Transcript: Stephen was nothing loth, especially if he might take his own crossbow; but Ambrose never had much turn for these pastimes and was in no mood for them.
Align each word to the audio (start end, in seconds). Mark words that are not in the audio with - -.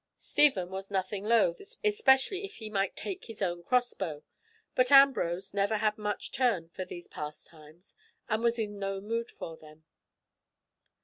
Stephen 0.17 0.71
was 0.71 0.89
nothing 0.89 1.25
loth, 1.25 1.61
especially 1.83 2.43
if 2.43 2.55
he 2.55 2.71
might 2.71 2.95
take 2.95 3.25
his 3.25 3.39
own 3.39 3.61
crossbow; 3.61 4.23
but 4.73 4.91
Ambrose 4.91 5.53
never 5.53 5.77
had 5.77 5.95
much 5.95 6.31
turn 6.31 6.69
for 6.69 6.83
these 6.83 7.07
pastimes 7.07 7.95
and 8.27 8.41
was 8.41 8.57
in 8.57 8.79
no 8.79 8.99
mood 8.99 9.29
for 9.29 9.55
them. 9.57 9.83